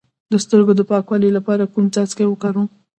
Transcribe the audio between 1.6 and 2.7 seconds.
کوم څاڅکي وکاروم؟